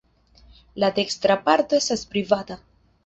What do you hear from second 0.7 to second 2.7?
La dekstra parto estas privata.